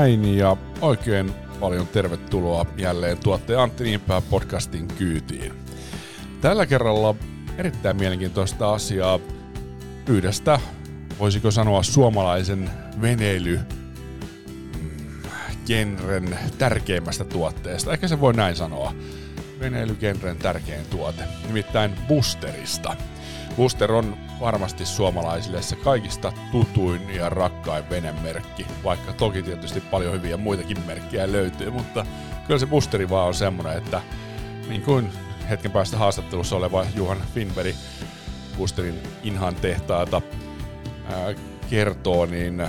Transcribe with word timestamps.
näin 0.00 0.38
ja 0.38 0.56
oikein 0.80 1.32
paljon 1.60 1.86
tervetuloa 1.86 2.66
jälleen 2.76 3.18
tuottaja 3.18 3.62
Antti 3.62 3.84
Niinpää 3.84 4.20
podcastin 4.20 4.88
kyytiin. 4.88 5.52
Tällä 6.40 6.66
kerralla 6.66 7.14
erittäin 7.58 7.96
mielenkiintoista 7.96 8.72
asiaa 8.72 9.20
yhdestä, 10.08 10.60
voisiko 11.18 11.50
sanoa 11.50 11.82
suomalaisen 11.82 12.70
veneily 13.00 13.60
genren 15.66 16.38
tärkeimmästä 16.58 17.24
tuotteesta. 17.24 17.92
Ehkä 17.92 18.08
se 18.08 18.20
voi 18.20 18.32
näin 18.32 18.56
sanoa. 18.56 18.94
Veneilygenren 19.60 20.36
tärkein 20.36 20.86
tuote, 20.90 21.22
nimittäin 21.46 21.94
Boosterista. 22.08 22.96
Booster 23.56 23.92
on 23.92 24.16
varmasti 24.40 24.86
suomalaisille 24.86 25.62
se 25.62 25.76
kaikista 25.76 26.32
tutuin 26.52 27.10
ja 27.14 27.28
rakkain 27.28 27.90
venemerkki, 27.90 28.66
vaikka 28.84 29.12
toki 29.12 29.42
tietysti 29.42 29.80
paljon 29.80 30.12
hyviä 30.12 30.36
muitakin 30.36 30.80
merkkejä 30.86 31.32
löytyy, 31.32 31.70
mutta 31.70 32.06
kyllä 32.46 32.60
se 32.60 32.66
boosteri 32.66 33.10
vaan 33.10 33.28
on 33.28 33.34
semmoinen, 33.34 33.78
että 33.78 34.02
niin 34.68 34.82
kuin 34.82 35.12
hetken 35.50 35.70
päästä 35.70 35.96
haastattelussa 35.96 36.56
oleva 36.56 36.86
Juhan 36.94 37.18
Finberg 37.34 37.76
Boosterin 38.58 39.02
Inhan 39.22 39.54
tehtaata 39.54 40.22
kertoo, 41.70 42.26
niin 42.26 42.66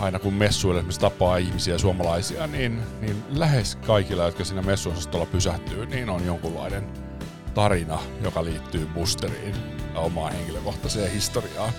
aina 0.00 0.18
kun 0.18 0.34
messuille 0.34 0.78
esimerkiksi 0.78 1.00
tapaa 1.00 1.36
ihmisiä 1.36 1.78
suomalaisia, 1.78 2.46
niin, 2.46 2.82
niin 3.00 3.22
lähes 3.28 3.76
kaikilla, 3.76 4.24
jotka 4.24 4.44
siinä 4.44 4.62
messuosastolla 4.62 5.26
pysähtyy, 5.26 5.86
niin 5.86 6.10
on 6.10 6.26
jonkunlainen 6.26 6.84
tarina, 7.54 7.98
joka 8.22 8.44
liittyy 8.44 8.86
Boosteriin 8.86 9.79
ja 9.94 10.00
omaan 10.00 10.32
henkilökohtaiseen 10.32 11.12
historiaan. 11.12 11.72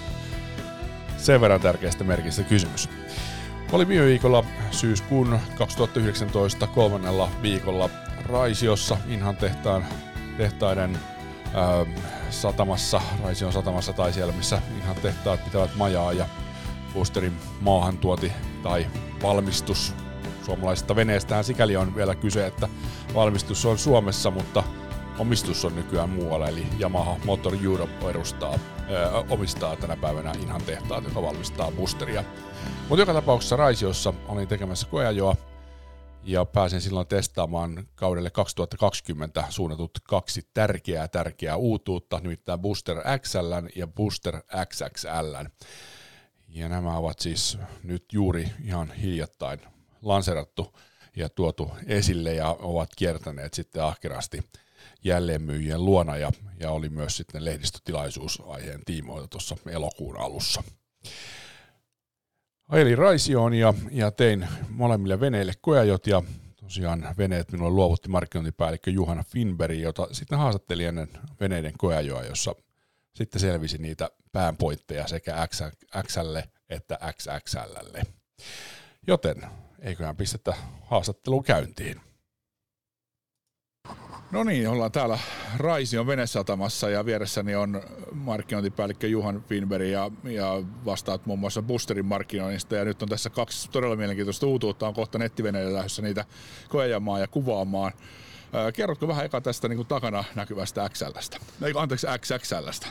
Sen 1.17 1.41
verran 1.41 1.61
tärkeästä 1.61 2.03
merkistä 2.03 2.43
kysymys. 2.43 2.89
Oli 3.71 3.87
viime 3.87 4.05
viikolla 4.05 4.43
syyskuun 4.71 5.39
2019 5.57 6.67
kolmannella 6.67 7.29
viikolla 7.41 7.89
Raisiossa 8.25 8.97
Inhan 9.07 9.37
tehtaan, 9.37 9.85
tehtaiden 10.37 10.99
ää, 11.53 11.85
satamassa, 12.29 13.01
Raision 13.23 13.53
satamassa 13.53 13.93
tai 13.93 14.13
siellä 14.13 14.33
missä 14.33 14.61
Inhan 14.77 14.95
tehtaat 14.95 15.45
pitävät 15.45 15.75
majaa 15.75 16.13
ja 16.13 16.25
Boosterin 16.93 17.33
maahantuoti 17.61 18.31
tai 18.63 18.87
valmistus 19.23 19.95
suomalaisesta 20.45 20.95
veneestähän 20.95 21.43
sikäli 21.43 21.77
on 21.77 21.95
vielä 21.95 22.15
kyse, 22.15 22.47
että 22.47 22.69
valmistus 23.13 23.65
on 23.65 23.77
Suomessa, 23.77 24.31
mutta 24.31 24.63
omistus 25.19 25.65
on 25.65 25.75
nykyään 25.75 26.09
muualla, 26.09 26.47
eli 26.47 26.67
Yamaha 26.79 27.17
Motor 27.25 27.53
Europe 27.63 28.09
edustaa, 28.09 28.53
ö, 28.53 29.09
omistaa 29.29 29.75
tänä 29.75 29.97
päivänä 29.97 30.31
Inhan 30.31 30.61
tehtaat, 30.61 31.03
joka 31.03 31.21
valmistaa 31.21 31.71
boosteria. 31.71 32.23
Mutta 32.89 33.01
joka 33.01 33.13
tapauksessa 33.13 33.55
Raisiossa 33.55 34.13
olin 34.27 34.47
tekemässä 34.47 34.87
koeajoa 34.87 35.35
ja 36.23 36.45
pääsin 36.45 36.81
silloin 36.81 37.07
testaamaan 37.07 37.87
kaudelle 37.95 38.29
2020 38.29 39.43
suunnatut 39.49 39.91
kaksi 40.03 40.47
tärkeää 40.53 41.07
tärkeää 41.07 41.55
uutuutta, 41.55 42.19
nimittäin 42.23 42.59
Booster 42.59 42.97
XL 43.19 43.53
ja 43.75 43.87
Booster 43.87 44.41
XXL. 44.65 45.35
Ja 46.47 46.69
nämä 46.69 46.97
ovat 46.97 47.19
siis 47.19 47.57
nyt 47.83 48.05
juuri 48.13 48.51
ihan 48.63 48.91
hiljattain 48.91 49.59
lanserattu 50.01 50.77
ja 51.15 51.29
tuotu 51.29 51.71
esille 51.85 52.33
ja 52.33 52.55
ovat 52.59 52.89
kiertäneet 52.95 53.53
sitten 53.53 53.83
ahkerasti 53.83 54.43
jälleenmyyjien 55.03 55.85
luona 55.85 56.17
ja, 56.17 56.31
ja 56.59 56.71
oli 56.71 56.89
myös 56.89 57.17
sitten 57.17 57.45
lehdistötilaisuus 57.45 58.41
aiheen 58.47 58.81
tiimoilta 58.85 59.27
tuossa 59.27 59.55
elokuun 59.69 60.17
alussa. 60.17 60.63
Ajelin 62.69 62.97
Raisioon 62.97 63.53
ja, 63.53 63.73
ja 63.91 64.11
tein 64.11 64.47
molemmille 64.69 65.19
veneille 65.19 65.53
koeajot 65.61 66.07
ja 66.07 66.23
tosiaan 66.55 67.15
veneet 67.17 67.51
minulle 67.51 67.71
luovutti 67.71 68.09
markkinointipäällikkö 68.09 68.91
Juhana 68.91 69.23
Finberg, 69.23 69.79
jota 69.79 70.07
sitten 70.11 70.37
haastattelin 70.37 70.87
ennen 70.87 71.09
veneiden 71.39 71.73
koeajoa, 71.77 72.23
jossa 72.23 72.55
sitten 73.15 73.41
selvisi 73.41 73.77
niitä 73.77 74.09
päänpointteja 74.31 75.07
sekä 75.07 75.47
XL 76.07 76.37
että 76.69 76.99
XXL. 77.17 77.97
Joten 79.07 79.43
eiköhän 79.79 80.15
pistetä 80.15 80.55
haastatteluun 80.81 81.43
käyntiin. 81.43 82.01
No 84.31 84.43
niin, 84.43 84.69
ollaan 84.69 84.91
täällä 84.91 85.19
Raision 85.57 86.07
venesatamassa 86.07 86.89
ja 86.89 87.05
vieressäni 87.05 87.55
on 87.55 87.81
markkinointipäällikkö 88.13 89.07
Juhan 89.07 89.43
Finberg 89.49 89.85
ja, 89.85 90.11
ja 90.23 90.63
vastaat 90.85 91.25
muun 91.25 91.39
muassa 91.39 91.61
Boosterin 91.61 92.05
markkinoinnista 92.05 92.75
ja 92.75 92.85
nyt 92.85 93.01
on 93.01 93.09
tässä 93.09 93.29
kaksi 93.29 93.71
todella 93.71 93.95
mielenkiintoista 93.95 94.47
uutuutta. 94.47 94.87
On 94.87 94.93
kohta 94.93 95.17
nettiveneillä 95.17 95.73
lähdössä 95.73 96.01
niitä 96.01 96.25
koeamaan 96.69 97.21
ja 97.21 97.27
kuvaamaan. 97.27 97.91
Kerrotko 98.73 99.07
vähän 99.07 99.25
eka 99.25 99.41
tästä 99.41 99.67
niin 99.67 99.77
kuin 99.77 99.87
takana 99.87 100.23
näkyvästä 100.35 100.89
XLstä? 100.89 101.37
Anteeksi, 101.75 102.07
XXLstä. 102.19 102.87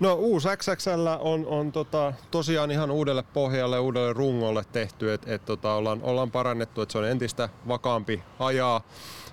No 0.00 0.14
uusi 0.14 0.48
XXL 0.56 1.06
on, 1.20 1.46
on 1.46 1.72
tota, 1.72 2.12
tosiaan 2.30 2.70
ihan 2.70 2.90
uudelle 2.90 3.22
pohjalle, 3.22 3.78
uudelle 3.78 4.12
rungolle 4.12 4.64
tehty, 4.72 5.12
että 5.12 5.34
et, 5.34 5.44
tota, 5.44 5.74
ollaan, 5.74 6.02
ollaan 6.02 6.30
parannettu, 6.30 6.82
että 6.82 6.92
se 6.92 6.98
on 6.98 7.08
entistä 7.08 7.48
vakaampi 7.68 8.22
ajaa 8.38 8.82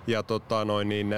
ja 0.07 0.23
tota 0.23 0.65
noin, 0.65 0.89
niin, 0.89 1.13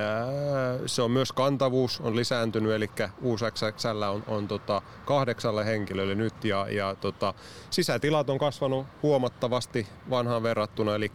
se 0.85 1.01
on 1.01 1.11
myös 1.11 1.31
kantavuus 1.31 2.01
on 2.01 2.15
lisääntynyt, 2.15 2.71
eli 2.71 2.89
uusi 3.21 3.45
XXL 3.51 4.01
on, 4.01 4.23
on 4.27 4.47
tota, 4.47 4.81
kahdeksalle 5.05 5.65
henkilölle 5.65 6.15
nyt 6.15 6.43
ja, 6.43 6.67
ja 6.69 6.95
tota, 6.95 7.33
sisätilat 7.69 8.29
on 8.29 8.37
kasvanut 8.37 8.87
huomattavasti 9.03 9.87
vanhaan 10.09 10.43
verrattuna, 10.43 10.95
eli 10.95 11.11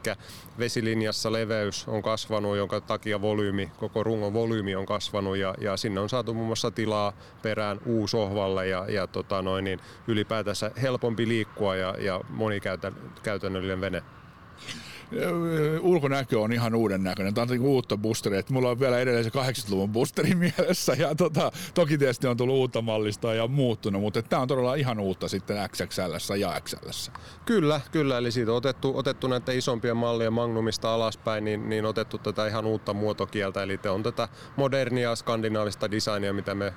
vesilinjassa 0.59 1.33
leveys 1.33 1.89
on 1.89 2.03
kasvanut, 2.03 2.57
jonka 2.57 2.81
takia 2.81 3.21
volyymi, 3.21 3.71
koko 3.77 4.03
rungon 4.05 4.33
volyymi 4.33 4.75
on 4.75 4.87
kasvanut 4.87 5.37
ja, 5.37 5.55
ja 5.61 5.77
sinne 5.77 6.01
on 6.01 6.09
saatu 6.09 6.35
muun 6.35 6.47
muassa 6.47 6.71
tilaa 6.71 7.13
perään 7.43 7.81
uusohvalle 7.87 8.69
ja, 8.69 8.85
ja 8.89 9.07
tota 9.07 9.43
noin, 9.43 9.65
niin 9.65 9.81
ylipäätänsä 10.07 10.71
helpompi 10.83 11.29
liikkua 11.29 11.77
ja, 11.77 11.95
ja 11.99 12.21
monikäytännöllinen 12.29 13.81
vene 13.81 14.03
ulkonäkö 15.81 16.41
on 16.41 16.53
ihan 16.53 16.75
uuden 16.75 17.03
näköinen. 17.03 17.35
Tämä 17.35 17.43
on 17.43 17.49
niin 17.49 17.61
uutta 17.61 17.97
boosteria. 17.97 18.39
Että 18.39 18.53
mulla 18.53 18.71
on 18.71 18.81
vielä 18.81 18.99
edelleen 18.99 19.25
se 19.25 19.31
80-luvun 19.31 19.93
boosteri 19.93 20.35
mielessä. 20.59 20.93
Ja 20.99 21.15
tota, 21.15 21.53
toki 21.75 21.99
tietysti 21.99 22.27
on 22.27 22.37
tullut 22.37 22.57
uutta 22.57 22.83
mallista 22.83 23.35
ja 23.35 23.47
muuttunut, 23.49 24.03
mutta 24.03 24.23
tämä 24.23 24.43
on 24.43 24.49
todella 24.49 24.75
ihan 24.75 25.01
uutta 25.01 25.29
sitten 25.29 25.69
XXL 25.69 26.35
ja 26.39 26.61
XL. 26.61 27.13
Kyllä, 27.47 27.81
kyllä. 27.93 28.19
Eli 28.19 28.33
siitä 28.33 28.51
on 28.51 28.57
otettu, 28.57 28.99
otettu 28.99 29.29
näitä 29.29 29.53
isompia 29.53 29.95
mallia 29.95 30.31
Magnumista 30.31 30.95
alaspäin, 30.95 31.45
niin, 31.45 31.69
niin 31.69 31.85
otettu 31.85 32.19
tätä 32.19 32.47
ihan 32.47 32.67
uutta 32.67 32.95
muotokieltä. 32.95 33.63
Eli 33.63 33.79
te 33.79 33.91
on 33.91 34.03
tätä 34.03 34.29
modernia 34.57 35.17
skandinaavista 35.17 35.91
designia, 35.91 36.33
mitä 36.33 36.55
me 36.55 36.73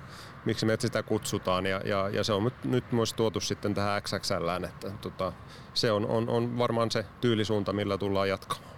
miksi 0.46 0.66
me 0.66 0.78
sitä 0.80 1.04
kutsutaan. 1.04 1.66
Ja, 1.66 1.82
ja, 1.86 2.10
ja 2.10 2.24
se 2.24 2.34
on 2.34 2.44
nyt, 2.44 2.64
nyt 2.64 2.92
myös 2.92 3.14
tuotu 3.14 3.40
sitten 3.40 3.74
tähän 3.74 4.02
XXL, 4.02 4.64
että 4.64 4.92
tota, 5.02 5.34
se 5.74 5.92
on, 5.92 6.06
on, 6.06 6.30
on 6.30 6.58
varmaan 6.58 6.92
se 6.92 7.06
tyylisuunta, 7.22 7.74
millä 7.74 7.98
tullaan 7.98 8.30
jatkamaan. 8.30 8.75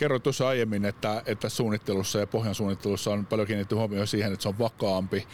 Kerroit 0.00 0.22
tuossa 0.22 0.48
aiemmin, 0.48 0.84
että, 0.84 1.22
että 1.26 1.48
suunnittelussa 1.48 2.18
ja 2.18 2.26
pohjan 2.26 2.54
suunnittelussa 2.54 3.10
on 3.10 3.26
paljon 3.26 3.46
kiinnitetty 3.46 3.74
huomioon 3.74 4.06
siihen, 4.06 4.32
että 4.32 4.42
se 4.42 4.48
on 4.48 4.58
vakaampi 4.58 5.26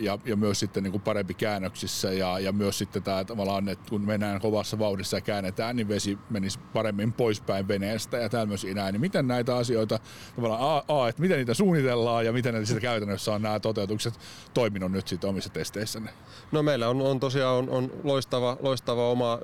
ja, 0.00 0.18
ja 0.24 0.36
myös 0.36 0.60
sitten 0.60 0.82
niin 0.82 0.90
kuin 0.90 1.02
parempi 1.02 1.34
käännöksissä 1.34 2.12
ja, 2.12 2.38
ja 2.38 2.52
myös 2.52 2.78
sitten 2.78 3.02
tämä 3.02 3.24
tavallaan, 3.24 3.68
että 3.68 3.90
kun 3.90 4.00
mennään 4.00 4.40
kovassa 4.40 4.78
vauhdissa 4.78 5.16
ja 5.16 5.20
käännetään, 5.20 5.76
niin 5.76 5.88
vesi 5.88 6.18
menisi 6.30 6.58
paremmin 6.72 7.12
poispäin 7.12 7.68
veneestä 7.68 8.16
ja 8.16 8.46
myös 8.46 8.66
näin. 8.74 8.92
Niin 8.92 9.00
miten 9.00 9.28
näitä 9.28 9.56
asioita, 9.56 9.98
tavallaan 10.36 10.60
A, 10.62 10.84
A 10.88 11.08
että 11.08 11.22
miten 11.22 11.38
niitä 11.38 11.54
suunnitellaan 11.54 12.24
ja 12.24 12.32
miten 12.32 12.66
sitten 12.66 12.82
käytännössä 12.82 13.34
on 13.34 13.42
nämä 13.42 13.60
toteutukset 13.60 14.14
toiminut 14.54 14.92
nyt 14.92 15.08
sitten 15.08 15.30
omissa 15.30 15.50
testeissänne? 15.50 16.10
No 16.52 16.62
meillä 16.62 16.88
on, 16.88 17.02
on 17.02 17.20
tosiaan 17.20 17.56
on, 17.56 17.70
on 17.70 17.92
loistava, 18.04 18.56
loistava 18.60 19.10
oma 19.10 19.38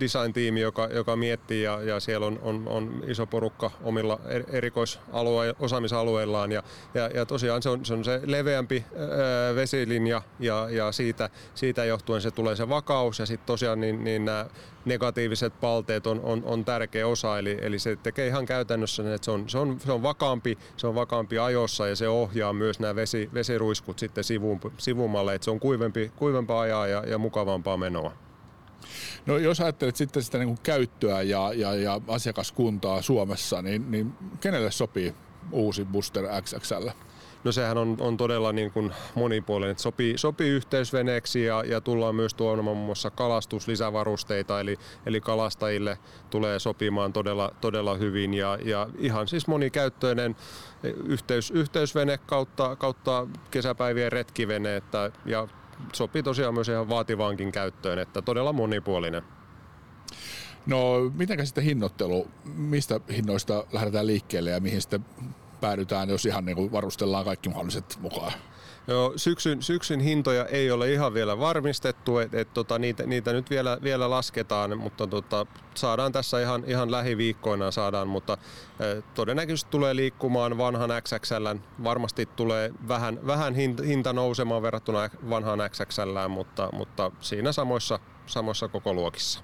design-tiimi, 0.00 0.60
joka, 0.60 0.86
joka 0.86 1.16
miettii 1.16 1.62
ja, 1.62 1.82
ja 1.82 2.00
siellä 2.00 2.26
on, 2.26 2.38
on, 2.42 2.68
on 2.68 3.04
iso 3.06 3.26
porukka 3.26 3.70
omilla 3.88 4.20
erikoisalue, 4.48 5.54
osaamisalueillaan. 5.60 6.52
Ja, 6.52 6.62
ja, 6.94 7.10
ja 7.14 7.26
tosiaan 7.26 7.62
se 7.62 7.68
on 7.68 7.84
se, 7.84 7.94
on 7.94 8.04
se 8.04 8.20
leveämpi 8.24 8.84
vesilinja 9.54 10.22
ja, 10.40 10.68
ja 10.70 10.92
siitä, 10.92 11.30
siitä 11.54 11.84
johtuen 11.84 12.22
se 12.22 12.30
tulee 12.30 12.56
se 12.56 12.68
vakaus. 12.68 13.18
Ja 13.18 13.26
sitten 13.26 13.46
tosiaan 13.46 13.80
niin, 13.80 14.04
niin 14.04 14.24
nämä 14.24 14.46
negatiiviset 14.84 15.60
palteet 15.60 16.06
on, 16.06 16.20
on, 16.22 16.42
on 16.44 16.64
tärkeä 16.64 17.06
osa, 17.06 17.38
eli, 17.38 17.58
eli 17.62 17.78
se 17.78 17.96
tekee 17.96 18.26
ihan 18.26 18.46
käytännössä, 18.46 19.02
niin, 19.02 19.14
että 19.14 19.24
se 19.24 19.30
on, 19.30 19.48
se, 19.48 19.58
on, 19.58 19.80
se 19.80 19.92
on 19.92 20.02
vakaampi, 20.02 20.58
se 20.76 20.86
on 20.86 20.94
vakaampi 20.94 21.38
ajossa 21.38 21.88
ja 21.88 21.96
se 21.96 22.08
ohjaa 22.08 22.52
myös 22.52 22.80
nämä 22.80 22.94
vesi, 22.94 23.30
vesiruiskut 23.34 23.98
sitten 23.98 24.24
sivumalle, 24.78 25.34
että 25.34 25.44
se 25.44 25.50
on 25.50 25.60
kuivempi, 25.60 26.12
kuivempaa 26.16 26.60
ajaa 26.60 26.86
ja, 26.86 27.04
ja 27.06 27.18
mukavampaa 27.18 27.76
menoa. 27.76 28.27
No 29.26 29.38
jos 29.38 29.60
ajattelet 29.60 29.96
sitten 29.96 30.22
sitä 30.22 30.38
niin 30.38 30.48
kuin 30.48 30.58
käyttöä 30.62 31.22
ja, 31.22 31.52
ja, 31.52 31.74
ja 31.74 32.00
asiakaskuntaa 32.08 33.02
Suomessa, 33.02 33.62
niin, 33.62 33.90
niin 33.90 34.12
kenelle 34.40 34.70
sopii 34.70 35.14
uusi 35.52 35.84
Booster 35.84 36.24
XXL? 36.42 36.88
No 37.44 37.52
sehän 37.52 37.78
on, 37.78 37.96
on 38.00 38.16
todella 38.16 38.52
niin 38.52 38.72
kuin 38.72 38.94
monipuolinen, 39.14 39.70
että 39.70 39.82
sopii, 39.82 40.18
sopii 40.18 40.50
yhteysveneeksi 40.50 41.44
ja, 41.44 41.64
ja 41.66 41.80
tullaan 41.80 42.14
myös 42.14 42.34
tuomaan 42.34 42.64
muun 42.64 42.86
muassa 42.86 43.10
kalastuslisävarusteita, 43.10 44.60
eli, 44.60 44.78
eli 45.06 45.20
kalastajille 45.20 45.98
tulee 46.30 46.58
sopimaan 46.58 47.12
todella, 47.12 47.52
todella 47.60 47.94
hyvin 47.94 48.34
ja, 48.34 48.58
ja 48.64 48.88
ihan 48.98 49.28
siis 49.28 49.46
monikäyttöinen 49.46 50.36
yhteys, 50.82 51.50
yhteysvene 51.50 52.18
kautta, 52.26 52.76
kautta 52.76 53.26
kesäpäivien 53.50 54.12
retkivene 54.12 54.76
että, 54.76 55.10
ja 55.26 55.48
sopii 55.92 56.22
tosiaan 56.22 56.54
myös 56.54 56.68
ihan 56.68 56.88
vaativaankin 56.88 57.52
käyttöön, 57.52 57.98
että 57.98 58.22
todella 58.22 58.52
monipuolinen. 58.52 59.22
No, 60.66 61.10
mitenkä 61.14 61.44
sitten 61.44 61.64
hinnoittelu, 61.64 62.30
mistä 62.44 63.00
hinnoista 63.12 63.64
lähdetään 63.72 64.06
liikkeelle 64.06 64.50
ja 64.50 64.60
mihin 64.60 64.80
sitten 64.80 65.04
päädytään, 65.60 66.08
jos 66.08 66.26
ihan 66.26 66.44
niin 66.44 66.56
kuin 66.56 66.72
varustellaan 66.72 67.24
kaikki 67.24 67.48
mahdolliset 67.48 67.98
mukaan? 68.00 68.32
Joo, 68.88 69.12
syksyn, 69.16 69.62
syksyn 69.62 70.00
hintoja 70.00 70.46
ei 70.46 70.70
ole 70.70 70.92
ihan 70.92 71.14
vielä 71.14 71.38
varmistettu, 71.38 72.18
että 72.18 72.40
et, 72.40 72.54
tota, 72.54 72.78
niitä, 72.78 73.06
niitä, 73.06 73.32
nyt 73.32 73.50
vielä, 73.50 73.78
vielä 73.82 74.10
lasketaan, 74.10 74.78
mutta 74.78 75.06
tota, 75.06 75.46
saadaan 75.74 76.12
tässä 76.12 76.40
ihan, 76.40 76.64
ihan 76.66 76.90
lähiviikkoina 76.90 77.70
saadaan, 77.70 78.08
mutta 78.08 78.38
eh, 78.80 79.04
todennäköisesti 79.14 79.70
tulee 79.70 79.96
liikkumaan 79.96 80.58
vanhan 80.58 80.90
XXL, 81.02 81.46
varmasti 81.84 82.26
tulee 82.26 82.72
vähän, 82.88 83.26
vähän 83.26 83.54
hinta 83.86 84.12
nousemaan 84.12 84.62
verrattuna 84.62 85.10
vanhaan 85.30 85.58
XXL, 85.70 86.28
mutta, 86.28 86.68
mutta 86.72 87.10
siinä 87.20 87.52
samoissa, 87.52 87.98
samoissa 88.26 88.68
koko 88.68 88.94
luokissa. 88.94 89.40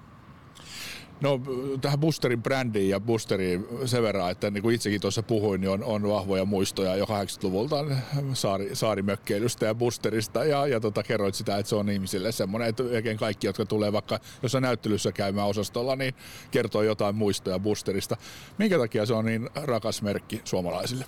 No 1.21 1.41
tähän 1.81 1.99
Boosterin 1.99 2.43
brändiin 2.43 2.89
ja 2.89 2.99
Boosteriin 2.99 3.67
sen 3.85 4.03
verran, 4.03 4.31
että 4.31 4.51
niin 4.51 4.61
kuin 4.61 4.75
itsekin 4.75 5.01
tuossa 5.01 5.23
puhuin, 5.23 5.61
niin 5.61 5.69
on, 5.69 5.83
on 5.83 6.09
vahvoja 6.09 6.45
muistoja 6.45 6.95
jo 6.95 7.05
80-luvulta 7.05 7.85
saari, 8.33 8.75
saarimökkeilystä 8.75 9.65
ja 9.65 9.75
Boosterista 9.75 10.45
ja, 10.45 10.67
ja 10.67 10.79
tota, 10.79 11.03
kerroit 11.03 11.35
sitä, 11.35 11.57
että 11.57 11.69
se 11.69 11.75
on 11.75 11.89
ihmisille 11.89 12.31
semmoinen, 12.31 12.69
että 12.69 12.83
oikein 12.83 13.17
kaikki, 13.17 13.47
jotka 13.47 13.65
tulee 13.65 13.93
vaikka 13.93 14.19
jossain 14.43 14.61
näyttelyssä 14.61 15.11
käymään 15.11 15.47
osastolla, 15.47 15.95
niin 15.95 16.15
kertoo 16.51 16.81
jotain 16.81 17.15
muistoja 17.15 17.59
Boosterista. 17.59 18.17
Minkä 18.57 18.77
takia 18.77 19.05
se 19.05 19.13
on 19.13 19.25
niin 19.25 19.49
rakas 19.55 20.01
merkki 20.01 20.41
suomalaisille? 20.43 21.05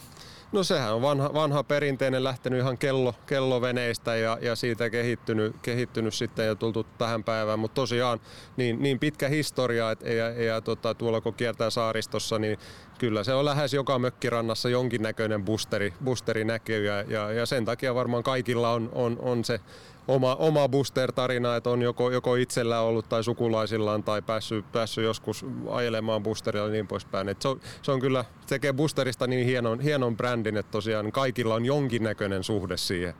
No 0.51 0.63
sehän 0.63 0.93
on 0.93 1.01
vanha, 1.01 1.33
vanha 1.33 1.63
perinteinen 1.63 2.23
lähtenyt 2.23 2.59
ihan 2.59 2.77
kello, 2.77 3.13
kelloveneistä 3.25 4.15
ja, 4.15 4.37
ja 4.41 4.55
siitä 4.55 4.89
kehittynyt, 4.89 5.55
kehittynyt 5.61 6.13
sitten 6.13 6.47
ja 6.47 6.55
tultu 6.55 6.85
tähän 6.97 7.23
päivään, 7.23 7.59
mutta 7.59 7.75
tosiaan 7.75 8.19
niin, 8.57 8.81
niin 8.81 8.99
pitkä 8.99 9.27
historia, 9.27 9.91
että 9.91 10.09
ja, 10.09 10.29
ja 10.29 10.61
tota, 10.61 10.93
tuolla 10.93 11.21
kun 11.21 11.33
kiertää 11.33 11.69
saaristossa, 11.69 12.39
niin 12.39 12.57
kyllä 12.99 13.23
se 13.23 13.33
on 13.33 13.45
lähes 13.45 13.73
joka 13.73 13.99
mökkirannassa 13.99 14.69
jonkinnäköinen 14.69 15.45
boosteri, 15.45 15.93
boosteri 16.03 16.43
näkyy 16.43 16.85
ja, 16.85 17.01
ja, 17.01 17.31
ja 17.31 17.45
sen 17.45 17.65
takia 17.65 17.95
varmaan 17.95 18.23
kaikilla 18.23 18.71
on, 18.71 18.89
on, 18.93 19.17
on 19.19 19.45
se 19.45 19.59
oma, 20.07 20.35
oma 20.35 20.69
booster-tarina, 20.69 21.55
että 21.55 21.69
on 21.69 21.81
joko, 21.81 22.11
joko 22.11 22.35
itsellä 22.35 22.79
ollut 22.79 23.09
tai 23.09 23.23
sukulaisillaan 23.23 24.03
tai 24.03 24.21
päässyt, 24.21 24.71
päässyt 24.71 25.03
joskus 25.03 25.45
ajelemaan 25.69 26.23
boosterilla 26.23 26.67
ja 26.67 26.71
niin 26.71 26.87
poispäin. 26.87 27.29
Et 27.29 27.41
se, 27.41 27.47
on, 27.47 27.61
se 27.81 27.91
on 27.91 27.99
kyllä, 27.99 28.25
tekee 28.47 28.73
boosterista 28.73 29.27
niin 29.27 29.45
hienon, 29.45 29.79
hienon 29.79 30.17
brändin, 30.17 30.57
että 30.57 30.71
tosiaan 30.71 31.11
kaikilla 31.11 31.55
on 31.55 31.65
jonkinnäköinen 31.65 32.43
suhde 32.43 32.77
siihen. 32.77 33.13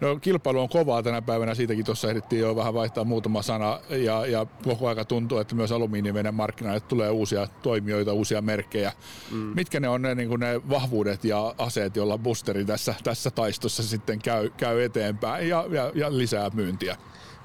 No 0.00 0.16
kilpailu 0.16 0.60
on 0.60 0.68
kovaa 0.68 1.02
tänä 1.02 1.22
päivänä, 1.22 1.54
siitäkin 1.54 1.84
tuossa 1.84 2.08
ehdittiin 2.08 2.40
jo 2.40 2.56
vähän 2.56 2.74
vaihtaa 2.74 3.04
muutama 3.04 3.42
sana 3.42 3.80
ja, 3.88 4.26
ja 4.26 4.46
koko 4.64 4.88
aika 4.88 5.04
tuntuu, 5.04 5.38
että 5.38 5.54
myös 5.54 5.72
alumiiniveden 5.72 6.34
markkinoille 6.34 6.80
tulee 6.80 7.10
uusia 7.10 7.48
toimijoita, 7.62 8.12
uusia 8.12 8.42
merkkejä. 8.42 8.92
Mm. 9.30 9.36
Mitkä 9.36 9.80
ne 9.80 9.88
on 9.88 10.02
ne, 10.02 10.14
niin 10.14 10.40
ne 10.40 10.60
vahvuudet 10.68 11.24
ja 11.24 11.54
aseet, 11.58 11.96
joilla 11.96 12.18
boosteri 12.18 12.64
tässä, 12.64 12.94
tässä 13.04 13.30
taistossa 13.30 13.82
sitten 13.82 14.18
käy, 14.18 14.50
käy 14.56 14.82
eteenpäin 14.82 15.48
ja, 15.48 15.64
ja, 15.70 15.92
ja 15.94 16.18
lisää 16.18 16.50
myyntiä? 16.54 16.96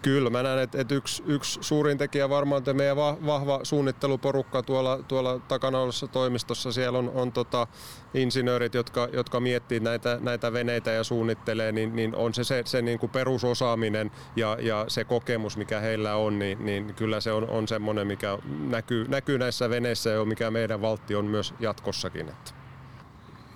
Kyllä, 0.04 0.30
mä 0.30 0.44
näen, 0.44 0.60
että, 0.60 0.82
että 0.82 0.96
yksi, 0.96 1.24
yksi 1.26 1.60
suurin 1.62 1.98
tekijä 1.98 2.30
varmaan 2.30 2.60
että 2.60 2.74
meidän 2.74 2.98
vahva 2.98 3.60
suunnitteluporukka 3.64 4.64
tuolla, 4.64 5.04
tuolla 5.08 5.40
takana 5.40 5.80
olevassa 5.80 6.08
toimistossa. 6.08 6.72
Siellä 6.72 7.00
on, 7.00 7.12
on 7.16 7.32
tota, 7.32 7.68
insinöörit, 8.14 8.74
jotka, 8.74 9.10
jotka 9.14 9.40
miettii 9.40 9.80
näitä, 9.80 10.18
näitä 10.22 10.54
veneitä 10.54 10.92
ja 10.92 11.04
suunnittelee, 11.04 11.72
niin, 11.72 11.96
niin 11.96 12.16
on 12.16 12.34
se, 12.34 12.44
se, 12.44 12.64
se 12.66 12.82
niin 12.82 13.00
kuin 13.00 13.10
perusosaaminen 13.10 14.12
ja, 14.36 14.58
ja 14.60 14.86
se 14.88 15.04
kokemus, 15.04 15.58
mikä 15.58 15.80
heillä 15.80 16.16
on, 16.16 16.40
niin, 16.40 16.66
niin 16.66 16.94
kyllä 16.94 17.22
se 17.22 17.32
on, 17.32 17.50
on 17.50 17.68
semmoinen, 17.68 18.08
mikä 18.08 18.38
näkyy, 18.68 19.08
näkyy 19.08 19.38
näissä 19.38 19.70
veneissä 19.70 20.10
ja 20.10 20.26
mikä 20.26 20.52
meidän 20.52 20.82
valtti 20.82 21.16
on 21.16 21.26
myös 21.26 21.54
jatkossakin. 21.60 22.30
Että. 22.30 22.63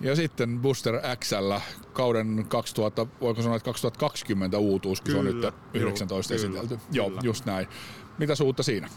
Ja 0.00 0.16
sitten 0.16 0.58
Booster 0.60 1.00
XL 1.16 1.52
kauden 1.92 2.46
2000, 2.48 3.06
voiko 3.20 3.42
sanoa, 3.42 3.56
että 3.56 3.64
2020 3.64 4.58
uutuus, 4.58 5.00
kun 5.00 5.06
kyllä, 5.06 5.22
se 5.22 5.36
on 5.36 5.40
nyt 5.40 5.54
19 5.74 6.34
joo, 6.34 6.36
esitelty. 6.36 6.68
Kyllä, 6.68 6.80
Joo, 6.92 7.08
kyllä. 7.08 7.20
just 7.24 7.46
näin. 7.46 7.68
Mitä 8.18 8.32
uutta 8.44 8.62
siinä? 8.62 8.88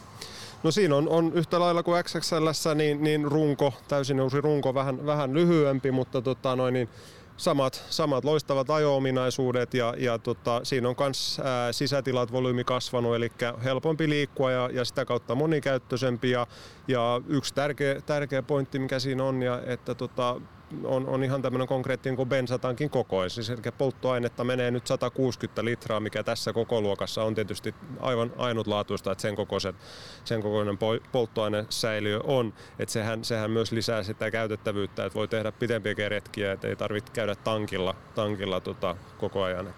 No 0.63 0.71
siinä 0.71 0.95
on, 0.95 1.09
on 1.09 1.31
yhtä 1.33 1.59
lailla 1.59 1.83
kuin 1.83 2.03
XXL, 2.03 2.75
niin, 2.75 3.03
niin 3.03 3.25
runko, 3.25 3.73
täysin 3.87 4.21
uusi 4.21 4.41
runko, 4.41 4.73
vähän, 4.73 5.05
vähän 5.05 5.33
lyhyempi, 5.33 5.91
mutta 5.91 6.21
tota 6.21 6.55
noin, 6.55 6.73
niin 6.73 6.89
samat, 7.37 7.85
samat 7.89 8.25
loistavat 8.25 8.69
ajo-ominaisuudet 8.69 9.73
ja, 9.73 9.93
ja 9.97 10.17
tota, 10.17 10.61
siinä 10.63 10.89
on 10.89 10.95
myös 10.99 11.41
sisätilat, 11.71 12.31
volyymi 12.31 12.63
kasvanut, 12.63 13.15
eli 13.15 13.31
helpompi 13.63 14.09
liikkua 14.09 14.51
ja, 14.51 14.69
ja 14.73 14.85
sitä 14.85 15.05
kautta 15.05 15.35
monikäyttöisempi. 15.35 16.29
Ja, 16.31 16.47
ja 16.87 17.21
yksi 17.27 17.53
tärkeä, 17.53 18.01
tärkeä 18.01 18.41
pointti, 18.41 18.79
mikä 18.79 18.99
siinä 18.99 19.23
on, 19.23 19.41
ja 19.41 19.61
että 19.65 19.95
tota, 19.95 20.41
on, 20.83 21.07
on 21.07 21.23
ihan 21.23 21.41
tämmöinen 21.41 21.67
konkreettinen 21.67 22.15
kuin 22.15 22.29
bensatankin 22.29 22.89
koko. 22.89 23.29
Siis 23.29 23.49
eli 23.49 23.61
polttoainetta 23.77 24.43
menee 24.43 24.71
nyt 24.71 24.87
160 24.87 25.65
litraa, 25.65 25.99
mikä 25.99 26.23
tässä 26.23 26.53
koko 26.53 26.81
luokassa 26.81 27.23
on 27.23 27.35
tietysti 27.35 27.75
aivan 27.99 28.33
ainutlaatuista, 28.37 29.11
että 29.11 29.21
sen, 29.21 29.35
kokoiset, 29.35 29.75
sen 30.23 30.41
kokoinen 30.41 30.77
polttoainesäiliö 31.11 32.19
on. 32.23 32.53
Että 32.79 32.93
sehän, 32.93 33.23
sehän 33.23 33.51
myös 33.51 33.71
lisää 33.71 34.03
sitä 34.03 34.31
käytettävyyttä, 34.31 35.05
että 35.05 35.17
voi 35.17 35.27
tehdä 35.27 35.51
pitempiä 35.51 36.09
retkiä, 36.09 36.51
että 36.51 36.67
ei 36.67 36.75
tarvitse 36.75 37.11
käydä 37.13 37.35
tankilla, 37.35 37.95
tankilla 38.15 38.59
tota, 38.59 38.95
koko 39.17 39.43
ajan. 39.43 39.73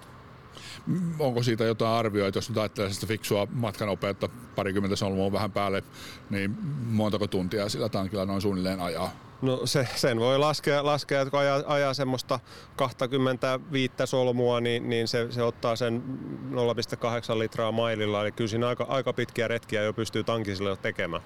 Onko 1.20 1.44
siitä 1.44 1.64
jotain 1.64 1.92
arvioita, 2.00 2.38
jos 2.38 2.50
nyt 2.50 2.58
ajattelee 2.58 2.94
sitä 2.94 3.08
fiksua 3.08 3.48
matkanopeutta, 3.52 4.30
parikymmentä 4.56 4.96
solmua 4.96 5.32
vähän 5.32 5.52
päälle, 5.52 5.84
niin 6.30 6.58
montako 6.86 7.28
tuntia 7.28 7.70
sillä 7.70 7.90
tankilla 7.90 8.26
noin 8.26 8.42
suunnilleen 8.42 8.80
ajaa? 8.80 9.12
No 9.44 9.62
se, 9.66 9.88
sen 9.96 10.20
voi 10.20 10.40
laskea, 10.40 10.86
laskea 10.86 11.22
että 11.22 11.32
kun 11.32 11.40
ajaa, 11.40 11.64
ajaa 11.66 11.94
semmoista 11.94 12.40
25 12.76 13.94
solmua, 14.06 14.62
niin, 14.62 14.90
niin 14.90 15.08
se, 15.08 15.32
se, 15.32 15.44
ottaa 15.44 15.76
sen 15.76 16.04
0,8 16.52 17.40
litraa 17.40 17.72
maililla. 17.72 18.22
Eli 18.22 18.32
kyllä 18.32 18.48
siinä 18.48 18.68
aika, 18.68 18.84
aika 18.84 19.14
pitkiä 19.14 19.48
retkiä 19.48 19.84
jo 19.84 19.94
pystyy 19.94 20.24
tankisille 20.24 20.78
tekemään. 20.78 21.22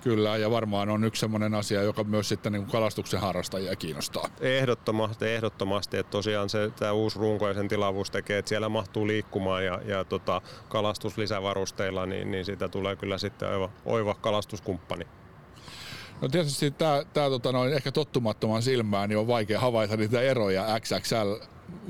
Kyllä, 0.00 0.36
ja 0.36 0.50
varmaan 0.50 0.88
on 0.88 1.04
yksi 1.04 1.20
sellainen 1.20 1.54
asia, 1.54 1.82
joka 1.82 2.04
myös 2.04 2.28
sitten 2.28 2.52
niin 2.52 2.66
kalastuksen 2.66 3.20
harrastajia 3.20 3.76
kiinnostaa. 3.76 4.28
Ehdottomasti, 4.40 5.28
ehdottomasti. 5.28 5.96
Että 5.96 6.10
tosiaan 6.10 6.48
se, 6.48 6.70
tämä 6.78 6.92
uusi 6.92 7.18
runko 7.18 7.48
ja 7.48 7.54
sen 7.54 7.68
tilavuus 7.68 8.10
tekee, 8.10 8.38
että 8.38 8.48
siellä 8.48 8.68
mahtuu 8.68 9.06
liikkumaan 9.06 9.64
ja, 9.64 9.80
ja 9.84 10.04
tota, 10.04 10.42
kalastuslisävarusteilla, 10.68 12.06
niin, 12.06 12.30
niin 12.30 12.44
siitä 12.44 12.68
tulee 12.68 12.96
kyllä 12.96 13.18
sitten 13.18 13.48
oiva, 13.48 13.70
oiva 13.84 14.14
kalastuskumppani. 14.14 15.06
No 16.24 16.28
tietysti 16.28 16.70
tämä, 16.70 17.02
tämä 17.14 17.28
tota 17.28 17.52
noin, 17.52 17.72
ehkä 17.72 17.92
tottumattoman 17.92 18.62
silmään 18.62 19.08
niin 19.08 19.18
on 19.18 19.26
vaikea 19.26 19.60
havaita 19.60 19.96
niitä 19.96 20.20
eroja 20.20 20.80
XXL 20.80 21.34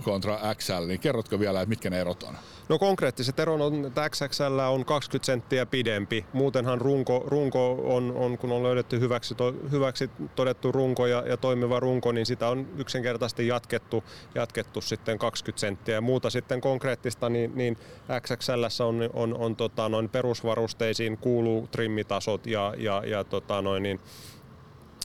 kontra 0.02 0.38
XL, 0.54 0.86
niin 0.86 1.00
kerrotko 1.00 1.40
vielä, 1.40 1.60
että 1.60 1.68
mitkä 1.68 1.90
ne 1.90 2.00
erot 2.00 2.22
on? 2.22 2.36
No 2.68 2.78
konkreettiset 2.78 3.40
erot 3.40 3.61
on, 3.61 3.85
että 3.85 4.11
XXL 4.11 4.59
on 4.71 4.85
20 4.85 5.26
senttiä 5.26 5.66
pidempi. 5.66 6.25
Muutenhan 6.33 6.80
runko, 6.80 7.25
runko 7.26 7.73
on, 7.85 8.12
on, 8.16 8.38
kun 8.38 8.52
on 8.52 8.62
löydetty 8.62 9.00
hyväksi, 9.00 9.35
to, 9.35 9.54
hyväksi 9.71 10.11
todettu 10.35 10.73
runko 10.73 11.06
ja, 11.06 11.23
ja 11.26 11.37
toimiva 11.37 11.80
runko, 11.80 12.12
niin 12.12 12.26
sitä 12.26 12.49
on 12.49 12.66
yksinkertaisesti 12.78 13.47
jatkettu, 13.47 14.04
jatkettu 14.35 14.80
sitten 14.80 15.18
20 15.18 15.61
senttiä. 15.61 16.00
Muuta 16.00 16.30
sitten 16.30 16.61
konkreettista, 16.61 17.28
niin, 17.28 17.52
niin 17.54 17.78
XXL 18.21 18.83
on, 18.85 19.11
on, 19.12 19.35
on 19.35 19.56
tota, 19.56 19.88
noin 19.88 20.09
perusvarusteisiin 20.09 21.18
kuuluu 21.18 21.68
trimmitasot 21.71 22.47
ja, 22.47 22.75
ja, 22.76 23.02
ja 23.06 23.25
tota, 23.25 23.62
noin, 23.62 23.83
niin, 23.83 24.00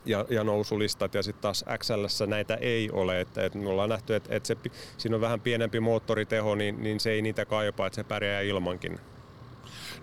ja, 0.06 0.26
ja 0.30 0.44
nousulistat 0.44 1.14
ja 1.14 1.24
sitten 1.24 1.42
taas 1.42 1.66
XL 1.78 2.26
näitä 2.28 2.56
ei 2.56 2.90
ole. 2.92 3.22
Että, 3.22 3.46
että 3.46 3.58
me 3.58 3.70
ollaan 3.70 3.90
nähty, 3.90 4.16
että, 4.16 4.36
että 4.36 4.48
se, 4.48 4.58
siinä 4.98 5.16
on 5.16 5.22
vähän 5.22 5.42
pienempi 5.42 5.80
moottoriteho, 5.80 6.56
niin, 6.56 6.84
niin 6.84 7.00
se 7.00 7.12
ei 7.12 7.22
niitä 7.22 7.46
kaipaa, 7.46 7.88
että 7.88 7.96
se 7.96 8.04
pärjää 8.04 8.42
ilmankin. 8.42 9.00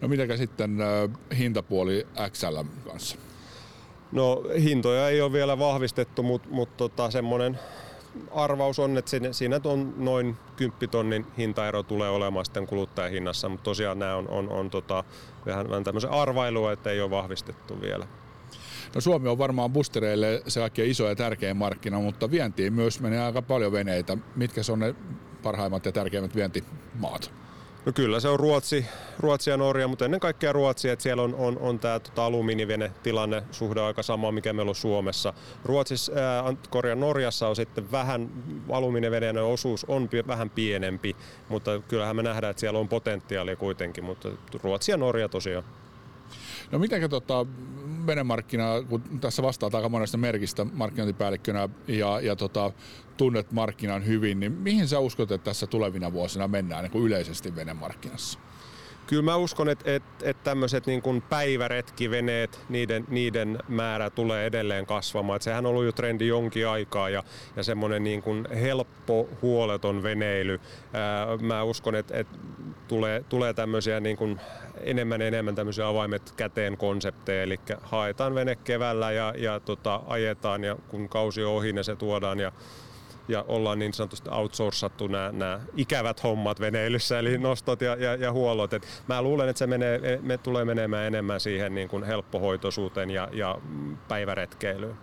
No 0.01 0.09
mitäkä 0.09 0.37
sitten 0.37 0.81
äh, 0.81 1.39
hintapuoli 1.39 2.07
XL 2.31 2.57
kanssa? 2.87 3.19
No 4.13 4.43
hintoja 4.63 5.09
ei 5.09 5.21
ole 5.21 5.33
vielä 5.33 5.59
vahvistettu, 5.59 6.23
mutta 6.23 6.49
mut 6.51 6.77
tota, 6.77 7.11
semmoinen 7.11 7.59
arvaus 8.31 8.79
on, 8.79 8.99
että 8.99 9.11
siinä, 9.11 9.33
siinä 9.33 9.61
on 9.65 9.95
noin 9.97 10.37
10 10.57 10.91
tonnin 10.91 11.27
hintaero 11.39 11.83
tulee 11.83 12.11
olemaan 12.11 12.45
sitten 12.45 12.67
kuluttajahinnassa, 12.67 13.49
mutta 13.49 13.65
tosiaan 13.65 13.99
nämä 13.99 14.17
on, 14.17 14.29
on, 14.29 14.49
on 14.49 14.71
tota, 14.71 15.05
vähän, 15.47 15.71
vähän 15.71 15.85
tämmöisen 15.85 16.11
arvailua, 16.11 16.73
että 16.73 16.91
ei 16.91 17.01
ole 17.01 17.11
vahvistettu 17.11 17.81
vielä. 17.81 18.07
No 18.95 19.01
Suomi 19.01 19.29
on 19.29 19.39
varmaan 19.39 19.71
boostereille 19.71 20.43
se 20.49 20.61
kaikkein 20.61 20.91
iso 20.91 21.09
ja 21.09 21.17
tärkein 21.17 21.57
markkina, 21.57 22.01
mutta 22.01 22.31
vientiin 22.31 22.73
myös 22.73 23.01
menee 23.01 23.21
aika 23.21 23.43
paljon 23.43 23.73
veneitä. 23.73 24.17
Mitkä 24.37 24.61
on 24.73 24.79
ne 24.79 24.95
parhaimmat 25.43 25.87
ja 25.87 25.93
tärkeimmät 25.93 26.37
vientimaat? 26.37 27.31
No 27.87 27.93
kyllä 27.93 28.21
se 28.21 28.29
on 28.29 28.41
Ruotsi, 28.41 28.87
Ruotsi 29.19 29.51
ja 29.51 29.57
Norja, 29.57 29.89
mutta 29.89 30.05
ennen 30.05 30.21
kaikkea 30.21 30.53
Ruotsi, 30.53 30.89
että 30.89 31.03
siellä 31.03 31.23
on, 31.23 31.35
on, 31.35 31.59
on 31.59 31.79
tämä 31.79 32.01
tota, 32.01 32.25
alumiinivene 32.25 32.93
tilanne 33.03 33.43
suhde 33.51 33.81
aika 33.81 34.03
sama, 34.03 34.33
mikä 34.33 34.53
meillä 34.53 34.71
on 34.71 34.75
Suomessa. 34.75 35.35
Ruotsissa, 35.65 36.13
äh, 36.13 36.57
Korja 36.71 36.95
Norjassa 36.95 37.49
on 37.49 37.57
sitten 37.57 37.93
vähän, 37.93 38.31
alumiiniveneen 38.71 39.39
osuus 39.39 39.85
on 39.85 40.09
p- 40.09 40.27
vähän 40.27 40.51
pienempi, 40.51 41.17
mutta 41.49 41.81
kyllähän 41.89 42.17
me 42.17 42.23
nähdään, 42.23 42.51
että 42.51 42.61
siellä 42.61 42.79
on 42.79 42.89
potentiaalia 42.89 43.57
kuitenkin, 43.57 44.05
mutta 44.05 44.29
Ruotsi 44.63 44.93
ja 44.93 44.97
Norja 44.97 45.29
tosiaan. 45.29 45.65
No 46.73 46.79
miten 46.79 47.11
tota, 47.11 47.47
venemarkkina, 48.07 48.65
kun 48.89 49.03
tässä 49.21 49.43
vastaat 49.43 49.75
aika 49.75 49.89
monesta 49.89 50.19
merkistä 50.19 50.65
markkinointipäällikkönä 50.65 51.69
ja, 51.89 52.21
ja 52.21 52.37
tota, 52.37 52.73
tunnet 53.17 53.53
markkinan 53.53 54.07
hyvin, 54.07 54.41
niin 54.41 54.53
mihin 54.53 54.89
sä 54.89 54.99
uskot, 54.99 55.33
että 55.33 55.45
tässä 55.45 55.67
tulevina 55.67 56.13
vuosina 56.13 56.49
mennään 56.49 56.83
niin 56.83 56.93
kuin 56.93 57.05
yleisesti 57.05 57.57
venemarkkinassa? 57.57 58.39
Kyllä 59.07 59.23
mä 59.23 59.37
uskon, 59.37 59.69
että, 59.69 59.93
että, 59.95 60.31
että 60.31 60.45
tämmöiset 60.45 60.87
niin 60.87 61.03
kuin 61.03 61.23
päiväretkiveneet, 61.23 62.61
niiden, 62.69 63.05
niiden 63.09 63.59
määrä 63.69 64.11
tulee 64.11 64.47
edelleen 64.47 64.87
kasvamaan. 64.87 65.37
Että 65.37 65.45
sehän 65.45 65.67
on 65.67 65.71
ollut 65.71 65.85
jo 65.85 65.93
trendi 65.93 66.27
jonkin 66.27 66.69
aikaa 66.69 67.11
ja, 67.11 67.23
ja 67.57 67.63
semmoinen 67.63 68.05
niin 68.05 68.23
kuin 68.23 68.49
helppo, 68.51 69.29
huoleton 69.43 70.03
veneily. 70.03 70.61
Ää, 70.93 71.37
mä 71.37 71.63
uskon, 71.63 71.95
että, 71.95 72.17
että 72.19 72.39
tulee, 72.89 73.25
tulee 73.29 73.55
tämmöisiä 73.55 74.01
niin 74.01 74.17
kuin 74.17 74.41
enemmän 74.81 75.23
enemmän 75.23 75.55
tämmöisiä 75.55 75.89
avaimet 75.89 76.33
käteen 76.37 76.77
konsepteja, 76.77 77.43
eli 77.43 77.61
haetaan 77.83 78.35
vene 78.35 78.57
keväällä 78.57 79.13
ja, 79.13 79.35
ja 79.37 79.61
tota, 79.61 80.01
ajetaan 80.07 80.65
ja 80.65 80.77
kun 80.89 81.09
kausi 81.09 81.45
on 81.45 81.53
ohi, 81.53 81.73
niin 81.73 81.85
se 81.85 81.97
tuodaan 81.97 82.41
ja 82.41 82.53
ja 83.29 83.45
ollaan 83.49 83.79
niin 83.79 83.95
sanotusti 83.95 84.31
outsourcattu 84.33 85.07
nämä, 85.07 85.33
nämä 85.33 85.61
ikävät 85.77 86.23
hommat 86.23 86.61
veneilyssä, 86.61 87.19
eli 87.19 87.39
nostot 87.39 87.81
ja, 87.81 87.97
ja, 87.97 88.15
ja 88.15 88.33
huollot. 88.33 88.73
Et 88.73 88.87
mä 89.09 89.23
luulen, 89.23 89.49
että 89.49 89.59
se 89.59 89.67
menee, 89.67 90.19
me 90.23 90.39
tulee 90.39 90.65
menemään 90.65 91.07
enemmän 91.07 91.41
siihen 91.41 91.75
niin 91.75 91.89
kuin 91.89 92.05
helppohoitoisuuteen 92.05 93.11
ja, 93.11 93.29
ja 93.33 93.59
päiväretkeilyyn. 94.09 94.97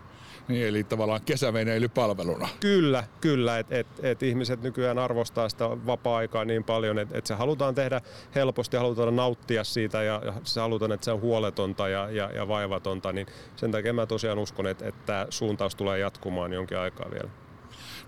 Niin, 0.47 0.67
eli 0.67 0.83
tavallaan 0.83 1.21
kesäveneilypalveluna. 1.25 2.47
Kyllä, 2.59 3.03
kyllä. 3.21 3.59
Että 3.59 3.75
et, 3.75 3.87
et 4.03 4.23
ihmiset 4.23 4.61
nykyään 4.61 4.97
arvostaa 4.97 5.49
sitä 5.49 5.69
vapaa-aikaa 5.69 6.45
niin 6.45 6.63
paljon, 6.63 6.99
että 6.99 7.17
et 7.17 7.25
se 7.25 7.33
halutaan 7.33 7.75
tehdä 7.75 8.01
helposti, 8.35 8.77
halutaan 8.77 9.15
nauttia 9.15 9.63
siitä 9.63 10.03
ja, 10.03 10.21
ja 10.25 10.33
se 10.43 10.59
halutaan, 10.59 10.91
että 10.91 11.05
se 11.05 11.11
on 11.11 11.21
huoletonta 11.21 11.87
ja, 11.87 12.09
ja, 12.09 12.31
ja 12.31 12.47
vaivatonta. 12.47 13.13
Niin 13.13 13.27
sen 13.55 13.71
takia 13.71 13.93
mä 13.93 14.05
tosiaan 14.05 14.39
uskon, 14.39 14.67
että, 14.67 14.87
että 14.87 15.01
tämä 15.05 15.27
suuntaus 15.29 15.75
tulee 15.75 15.99
jatkumaan 15.99 16.53
jonkin 16.53 16.77
aikaa 16.77 17.11
vielä. 17.11 17.29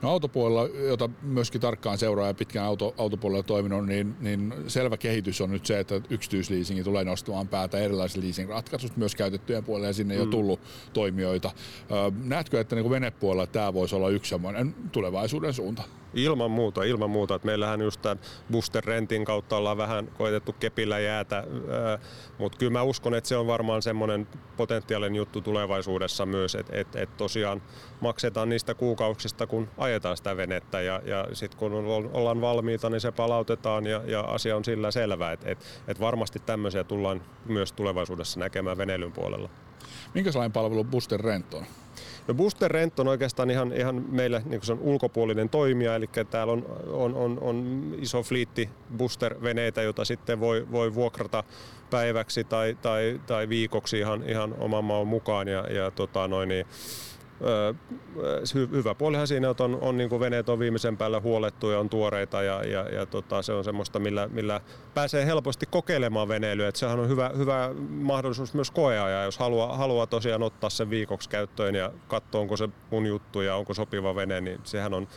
No 0.01 0.09
autopuolella, 0.09 0.79
jota 0.87 1.09
myöskin 1.21 1.61
tarkkaan 1.61 1.97
seuraa 1.97 2.27
ja 2.27 2.33
pitkään 2.33 2.65
auto, 2.65 2.95
autopuolella 2.97 3.43
toiminut, 3.43 3.85
niin, 3.85 4.15
niin 4.19 4.53
selvä 4.67 4.97
kehitys 4.97 5.41
on 5.41 5.51
nyt 5.51 5.65
se, 5.65 5.79
että 5.79 6.01
yksityisliisingi 6.09 6.83
tulee 6.83 7.03
nostamaan 7.03 7.47
päätä 7.47 7.77
erilaiset 7.77 8.23
leasing-ratkaisut 8.23 8.97
myös 8.97 9.15
käytettyjen 9.15 9.63
puolella 9.63 9.87
ja 9.87 9.93
sinne 9.93 10.13
mm. 10.13 10.19
jo 10.19 10.25
tullut 10.25 10.59
toimijoita. 10.93 11.51
Näetkö, 12.23 12.59
että 12.59 12.75
niin 12.75 12.89
venepuolella 12.89 13.47
tämä 13.47 13.73
voisi 13.73 13.95
olla 13.95 14.09
yksi 14.09 14.29
sellainen 14.29 14.75
tulevaisuuden 14.91 15.53
suunta? 15.53 15.83
Ilman 16.15 16.51
muuta, 16.51 16.83
ilman 16.83 17.09
muuta. 17.09 17.35
Että 17.35 17.45
meillähän 17.45 17.81
just 17.81 18.01
tämän 18.01 18.19
Booster 18.51 18.83
Rentin 18.85 19.25
kautta 19.25 19.57
ollaan 19.57 19.77
vähän 19.77 20.07
koetettu 20.17 20.53
kepillä 20.53 20.99
jäätä, 20.99 21.43
mutta 22.37 22.57
kyllä 22.57 22.71
mä 22.71 22.81
uskon, 22.81 23.13
että 23.13 23.27
se 23.27 23.37
on 23.37 23.47
varmaan 23.47 23.81
semmoinen 23.81 24.27
potentiaalinen 24.57 25.15
juttu 25.15 25.41
tulevaisuudessa 25.41 26.25
myös, 26.25 26.55
että 26.55 26.75
et, 26.75 26.95
et 26.95 27.17
tosiaan 27.17 27.61
maksetaan 28.01 28.49
niistä 28.49 28.73
kuukausista, 28.73 29.47
kun 29.47 29.67
ajetaan 29.77 30.17
sitä 30.17 30.37
venettä 30.37 30.81
ja, 30.81 31.01
ja 31.05 31.27
sitten 31.33 31.59
kun 31.59 31.73
ollaan 32.13 32.41
valmiita, 32.41 32.89
niin 32.89 33.01
se 33.01 33.11
palautetaan 33.11 33.85
ja, 33.85 34.01
ja 34.05 34.21
asia 34.21 34.55
on 34.55 34.65
sillä 34.65 34.91
selvä, 34.91 35.31
että 35.31 35.49
et, 35.49 35.57
et 35.87 35.99
varmasti 35.99 36.39
tämmöisiä 36.39 36.83
tullaan 36.83 37.21
myös 37.45 37.71
tulevaisuudessa 37.71 38.39
näkemään 38.39 38.77
veneilyn 38.77 39.11
puolella. 39.11 39.49
Minkälainen 40.13 40.51
palvelu 40.51 40.83
Booster 40.83 41.19
Rent 41.19 41.53
on? 41.53 41.65
No 42.27 42.33
Booster 42.33 42.71
Rent 42.71 42.99
on 42.99 43.07
oikeastaan 43.07 43.49
ihan, 43.49 43.73
ihan 43.73 44.05
meille 44.09 44.41
niin 44.45 44.65
se 44.65 44.71
on 44.71 44.79
ulkopuolinen 44.79 45.49
toimija, 45.49 45.95
eli 45.95 46.09
täällä 46.29 46.53
on, 46.53 46.65
on, 46.87 47.15
on, 47.15 47.37
on 47.41 47.91
iso 47.99 48.23
fliitti 48.23 48.69
booster-veneitä, 48.97 49.81
jota 49.81 50.05
sitten 50.05 50.39
voi, 50.39 50.67
voi 50.71 50.95
vuokrata 50.95 51.43
päiväksi 51.89 52.43
tai, 52.43 52.77
tai, 52.81 53.21
tai 53.27 53.49
viikoksi 53.49 53.99
ihan, 53.99 54.29
ihan 54.29 54.55
oman 54.59 54.85
maan 54.85 55.07
mukaan. 55.07 55.47
Ja, 55.47 55.67
ja 55.73 55.91
tota 55.91 56.27
noin, 56.27 56.49
niin, 56.49 56.65
hyvä 58.71 58.95
puolihan 58.95 59.27
siinä 59.27 59.49
on, 59.49 59.77
on 59.81 59.97
niin 59.97 60.09
kuin 60.09 60.19
veneet 60.19 60.49
on 60.49 60.59
viimeisen 60.59 60.97
päällä 60.97 61.19
huolettu 61.19 61.69
ja 61.69 61.79
on 61.79 61.89
tuoreita 61.89 62.43
ja, 62.43 62.63
ja, 62.63 62.89
ja 62.89 63.05
tota, 63.05 63.41
se 63.41 63.53
on 63.53 63.63
semmoista, 63.63 63.99
millä, 63.99 64.27
millä 64.27 64.61
pääsee 64.93 65.25
helposti 65.25 65.65
kokeilemaan 65.71 66.27
veneilyä. 66.27 66.67
Et 66.67 66.75
sehän 66.75 66.99
on 66.99 67.09
hyvä, 67.09 67.31
hyvä 67.37 67.69
mahdollisuus 67.89 68.53
myös 68.53 68.71
koeaja, 68.71 69.23
jos 69.23 69.37
haluaa, 69.37 69.77
haluaa 69.77 70.07
tosiaan 70.07 70.43
ottaa 70.43 70.69
sen 70.69 70.89
viikoksi 70.89 71.29
käyttöön 71.29 71.75
ja 71.75 71.91
katsoa, 72.07 72.41
onko 72.41 72.57
se 72.57 72.69
mun 72.91 73.05
juttu 73.05 73.41
ja 73.41 73.55
onko 73.55 73.73
sopiva 73.73 74.15
vene, 74.15 74.41
niin 74.41 74.59
sehän 74.63 74.93
on, 74.93 75.07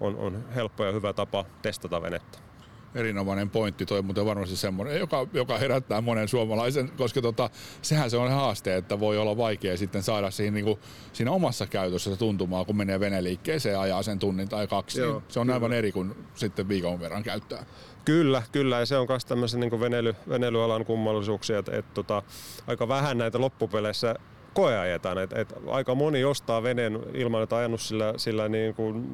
on, 0.00 0.16
on 0.16 0.44
helppo 0.54 0.84
ja 0.84 0.92
hyvä 0.92 1.12
tapa 1.12 1.44
testata 1.62 2.02
venettä 2.02 2.53
erinomainen 2.94 3.50
pointti, 3.50 3.86
toi 3.86 4.02
muuten 4.02 4.26
varmasti 4.26 4.56
semmoinen, 4.56 4.98
joka, 4.98 5.26
joka 5.32 5.58
herättää 5.58 6.00
monen 6.00 6.28
suomalaisen, 6.28 6.90
koska 6.96 7.22
tota, 7.22 7.50
sehän 7.82 8.10
se 8.10 8.16
on 8.16 8.30
haaste, 8.30 8.76
että 8.76 9.00
voi 9.00 9.18
olla 9.18 9.36
vaikea 9.36 9.76
sitten 9.76 10.02
saada 10.02 10.30
siinä, 10.30 10.54
niin 10.54 10.64
kuin, 10.64 10.78
siinä 11.12 11.30
omassa 11.30 11.66
käytössä 11.66 12.10
se 12.10 12.16
tuntumaa, 12.16 12.64
kun 12.64 12.76
menee 12.76 13.00
veneliikkeeseen 13.00 13.72
ja 13.72 13.80
ajaa 13.80 14.02
sen 14.02 14.18
tunnin 14.18 14.48
tai 14.48 14.66
kaksi. 14.66 15.00
Joo, 15.00 15.12
niin 15.12 15.22
se 15.28 15.40
on 15.40 15.46
kyllä. 15.46 15.54
aivan 15.54 15.72
eri 15.72 15.92
kuin 15.92 16.14
sitten 16.34 16.68
viikon 16.68 17.00
verran 17.00 17.22
käyttää. 17.22 17.66
Kyllä, 18.04 18.42
kyllä, 18.52 18.78
ja 18.78 18.86
se 18.86 18.96
on 18.96 19.06
myös 19.08 19.24
tämmöisen 19.24 19.60
niin 19.60 19.80
veneily, 19.80 20.14
veneilyalan 20.28 20.84
kummallisuuksia, 20.84 21.58
että 21.58 21.76
et, 21.76 21.94
tota, 21.94 22.22
aika 22.66 22.88
vähän 22.88 23.18
näitä 23.18 23.40
loppupeleissä 23.40 24.14
koeajetaan. 24.54 25.18
Et, 25.18 25.32
et 25.32 25.54
aika 25.66 25.94
moni 25.94 26.24
ostaa 26.24 26.62
veneen 26.62 27.00
ilman, 27.14 27.42
että 27.42 27.56
ajanut 27.56 27.80
sillä, 27.80 28.14
sillä 28.16 28.48
niin 28.48 28.74
kuin 28.74 29.08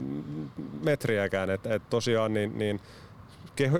metriäkään. 0.84 1.50
Et, 1.50 1.66
et 1.66 1.82
tosiaan 1.90 2.34
niin, 2.34 2.58
niin 2.58 2.80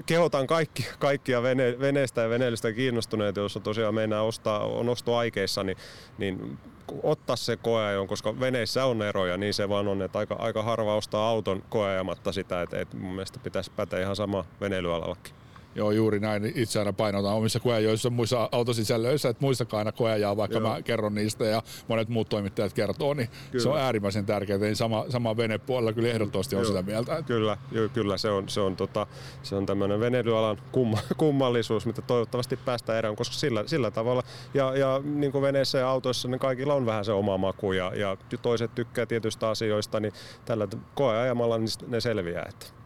kehotan 0.06 0.46
kaikki, 0.46 0.86
kaikkia 0.98 1.42
vene, 1.42 1.76
veneestä 1.80 2.20
ja 2.20 2.28
veneilystä 2.28 2.72
kiinnostuneita, 2.72 3.40
jos 3.40 3.56
on 3.56 3.62
tosiaan 3.62 3.94
meinaa 3.94 4.22
ostaa, 4.22 4.66
on 4.66 4.88
ostoaikeissa, 4.88 5.62
niin, 5.62 5.76
niin 6.18 6.58
ottaa 7.02 7.36
se 7.36 7.56
koeajon, 7.56 8.06
koska 8.08 8.40
veneissä 8.40 8.84
on 8.84 9.02
eroja, 9.02 9.36
niin 9.36 9.54
se 9.54 9.68
vaan 9.68 9.88
on, 9.88 10.02
että 10.02 10.18
aika, 10.18 10.36
aika 10.38 10.62
harva 10.62 10.96
ostaa 10.96 11.28
auton 11.28 11.62
koeajamatta 11.68 12.32
sitä, 12.32 12.62
että, 12.62 12.80
että 12.80 12.96
mun 12.96 13.12
mielestä 13.12 13.38
pitäisi 13.38 13.70
päteä 13.76 14.00
ihan 14.00 14.16
sama 14.16 14.44
veneilyalallakin. 14.60 15.39
Joo, 15.74 15.90
juuri 15.90 16.20
näin. 16.20 16.52
Itse 16.54 16.78
aina 16.78 16.92
painotan 16.92 17.34
omissa 17.34 17.60
koeajoissa 17.60 18.10
muissa 18.10 18.48
autosisällöissä, 18.52 19.28
että 19.28 19.44
muistakaa 19.44 19.78
aina 19.78 19.92
koeajaa, 19.92 20.36
vaikka 20.36 20.58
Joo. 20.58 20.68
mä 20.68 20.82
kerron 20.82 21.14
niistä 21.14 21.44
ja 21.44 21.62
monet 21.88 22.08
muut 22.08 22.28
toimittajat 22.28 22.72
kertoo, 22.72 23.14
niin 23.14 23.28
kyllä. 23.50 23.62
se 23.62 23.68
on 23.68 23.78
äärimmäisen 23.78 24.26
tärkeää. 24.26 24.58
Niin 24.58 24.76
sama, 24.76 25.04
sama 25.08 25.36
venepuolella 25.36 25.92
kyllä 25.92 26.08
ehdottomasti 26.08 26.56
on 26.56 26.62
Joo. 26.62 26.68
sitä 26.68 26.82
mieltä. 26.82 27.12
Että... 27.12 27.26
Kyllä, 27.26 27.56
jo, 27.72 27.88
kyllä 27.88 28.18
se 28.18 28.30
on, 28.30 28.48
se 28.48 28.60
on, 28.60 28.76
tota, 28.76 29.06
se 29.42 29.56
on 29.56 29.66
tämmöinen 29.66 30.00
veneilyalan 30.00 30.58
kumma, 30.72 30.98
kummallisuus, 31.16 31.86
mitä 31.86 32.02
toivottavasti 32.02 32.56
päästään 32.56 32.98
eroon, 32.98 33.16
koska 33.16 33.34
sillä, 33.34 33.62
sillä 33.66 33.90
tavalla, 33.90 34.22
ja, 34.54 34.76
ja 34.76 35.00
niin 35.04 35.32
kuin 35.32 35.42
veneissä 35.42 35.78
ja 35.78 35.90
autoissa, 35.90 36.28
niin 36.28 36.38
kaikilla 36.38 36.74
on 36.74 36.86
vähän 36.86 37.04
se 37.04 37.12
oma 37.12 37.38
maku, 37.38 37.72
ja, 37.72 37.92
ja 37.94 38.16
toiset 38.42 38.74
tykkää 38.74 39.06
tietystä 39.06 39.48
asioista, 39.48 40.00
niin 40.00 40.12
tällä 40.44 40.68
koeajamalla 40.94 41.58
niin 41.58 41.68
ne 41.86 42.00
selviää. 42.00 42.46
Että. 42.48 42.79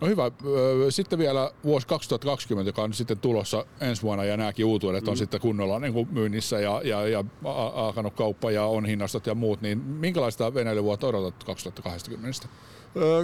No 0.00 0.06
hyvä. 0.06 0.30
Sitten 0.90 1.18
vielä 1.18 1.50
vuosi 1.64 1.86
2020, 1.86 2.68
joka 2.68 2.82
on 2.82 2.92
sitten 2.92 3.18
tulossa 3.18 3.66
ensi 3.80 4.02
vuonna 4.02 4.24
ja 4.24 4.36
nämäkin 4.36 4.66
uutuudet 4.66 5.04
mm. 5.04 5.10
on 5.10 5.16
sitten 5.16 5.40
kunnolla 5.40 5.78
niin 5.78 5.92
kuin 5.92 6.08
myynnissä 6.10 6.60
ja, 6.60 6.80
ja, 6.84 7.08
ja 7.08 7.24
alkanut 7.74 8.14
kauppa 8.14 8.50
ja 8.50 8.64
on 8.64 8.86
hinnastot 8.86 9.26
ja 9.26 9.34
muut, 9.34 9.60
niin 9.60 9.78
minkälaista 9.78 10.54
veneilyvuotta 10.54 11.06
odotat 11.06 11.44
2020? 11.44 12.48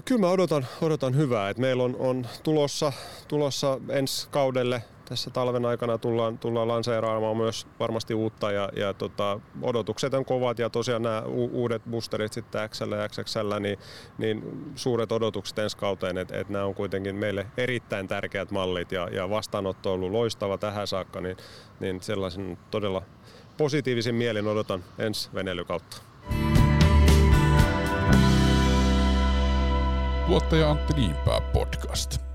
kyllä 0.04 0.20
mä 0.20 0.30
odotan, 0.30 0.66
odotan 0.82 1.16
hyvää. 1.16 1.50
Et 1.50 1.58
meillä 1.58 1.82
on, 1.82 1.96
on 1.98 2.26
tulossa, 2.42 2.92
tulossa 3.28 3.80
ensi 3.88 4.28
kaudelle 4.30 4.82
tässä 5.04 5.30
talven 5.30 5.66
aikana 5.66 5.98
tullaan, 5.98 6.38
tullaan 6.38 6.68
lanseeraamaan 6.68 7.36
myös 7.36 7.66
varmasti 7.80 8.14
uutta 8.14 8.52
ja, 8.52 8.68
ja 8.76 8.94
tota, 8.94 9.40
odotukset 9.62 10.14
on 10.14 10.24
kovat 10.24 10.58
ja 10.58 10.70
tosiaan 10.70 11.02
nämä 11.02 11.22
uudet 11.52 11.82
boosterit 11.90 12.32
sitten 12.32 12.68
XL 12.68 12.92
ja 12.92 13.08
XXL, 13.08 13.60
niin, 13.60 13.78
niin 14.18 14.42
suuret 14.74 15.12
odotukset 15.12 15.58
ensi 15.58 15.76
kauteen, 15.76 16.18
että 16.18 16.40
et 16.40 16.48
nämä 16.48 16.64
on 16.64 16.74
kuitenkin 16.74 17.16
meille 17.16 17.46
erittäin 17.56 18.08
tärkeät 18.08 18.50
mallit 18.50 18.92
ja, 18.92 19.08
ja 19.12 19.30
vastaanotto 19.30 19.92
on 19.92 19.94
ollut 19.94 20.12
loistava 20.12 20.58
tähän 20.58 20.86
saakka, 20.86 21.20
niin, 21.20 21.36
niin 21.80 22.02
sellaisen 22.02 22.58
todella 22.70 23.02
positiivisin 23.56 24.14
mielin 24.14 24.46
odotan 24.46 24.84
ensi 24.98 25.30
veneilykautta. 25.34 25.96
Tuottaja 30.26 30.70
Antti 30.70 30.92
Niinpää 30.92 31.40
podcast. 31.40 32.33